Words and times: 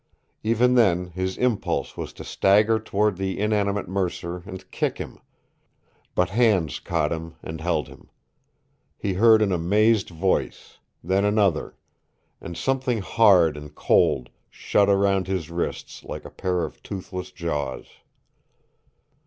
Even 0.41 0.73
then 0.73 1.11
his 1.11 1.37
impulse 1.37 1.95
was 1.95 2.11
to 2.13 2.23
stagger 2.23 2.79
toward 2.79 3.17
the 3.17 3.39
inanimate 3.39 3.87
Mercer 3.87 4.37
and 4.47 4.71
kick 4.71 4.97
him, 4.97 5.19
but 6.15 6.31
hands 6.31 6.79
caught 6.79 7.11
him 7.11 7.35
and 7.43 7.61
held 7.61 7.87
him. 7.87 8.09
He 8.97 9.13
heard 9.13 9.43
an 9.43 9.51
amazed 9.51 10.09
voice, 10.09 10.79
then 11.03 11.23
another 11.23 11.75
and 12.41 12.57
something 12.57 13.01
hard 13.01 13.55
and 13.55 13.75
cold 13.75 14.31
shut 14.49 14.87
round 14.89 15.27
his 15.27 15.51
wrists 15.51 16.03
like 16.03 16.25
a 16.25 16.31
pair 16.31 16.63
of 16.65 16.81
toothless 16.81 17.29
jaws. 17.31 17.85